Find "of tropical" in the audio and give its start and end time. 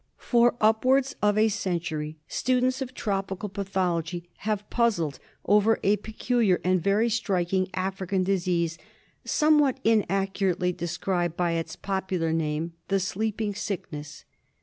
2.81-3.49